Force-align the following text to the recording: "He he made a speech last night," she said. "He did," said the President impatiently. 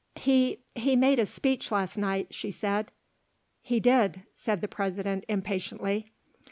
"He 0.15 0.61
he 0.73 0.95
made 0.95 1.19
a 1.19 1.27
speech 1.27 1.71
last 1.71 1.95
night," 1.95 2.33
she 2.33 2.49
said. 2.49 2.91
"He 3.61 3.79
did," 3.79 4.23
said 4.33 4.59
the 4.61 4.67
President 4.67 5.25
impatiently. 5.29 6.11